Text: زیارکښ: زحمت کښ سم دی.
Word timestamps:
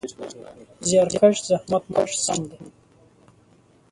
زیارکښ: 0.87 1.35
زحمت 1.49 1.83
کښ 1.95 2.11
سم 2.25 2.41
دی. 2.51 2.59